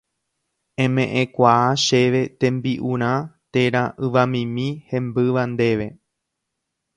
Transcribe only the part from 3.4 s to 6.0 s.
térã yvamimi hembýva ndéve